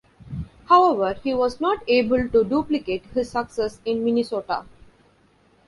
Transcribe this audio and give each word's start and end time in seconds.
However, 0.65 1.19
he 1.23 1.31
was 1.35 1.61
not 1.61 1.83
able 1.87 2.27
to 2.27 2.43
duplicate 2.43 3.05
his 3.13 3.29
success 3.29 3.79
in 3.85 4.03
Minnesota. 4.03 4.63